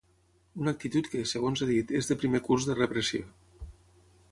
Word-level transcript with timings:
Una 0.61 0.71
actitud 0.75 1.09
que, 1.15 1.21
segons 1.33 1.61
ha 1.61 1.67
dit, 1.73 1.95
és 2.01 2.09
de 2.13 2.19
primer 2.23 2.41
curs 2.49 2.67
de 2.71 2.79
repressió. 2.83 3.31